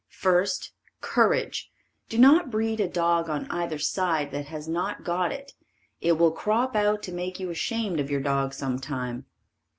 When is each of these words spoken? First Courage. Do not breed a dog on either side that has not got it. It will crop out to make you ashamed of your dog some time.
First 0.09 0.71
Courage. 0.99 1.69
Do 2.09 2.17
not 2.17 2.49
breed 2.49 2.79
a 2.79 2.87
dog 2.87 3.29
on 3.29 3.45
either 3.51 3.77
side 3.77 4.31
that 4.31 4.47
has 4.47 4.67
not 4.67 5.03
got 5.03 5.31
it. 5.31 5.51
It 5.99 6.13
will 6.13 6.31
crop 6.31 6.75
out 6.75 7.03
to 7.03 7.11
make 7.11 7.39
you 7.39 7.51
ashamed 7.51 7.99
of 7.99 8.09
your 8.09 8.19
dog 8.21 8.55
some 8.55 8.79
time. 8.79 9.27